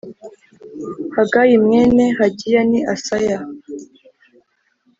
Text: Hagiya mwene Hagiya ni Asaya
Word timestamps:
Hagiya 1.15 1.53
mwene 1.65 2.05
Hagiya 2.19 2.61
ni 2.69 2.79
Asaya 2.93 3.37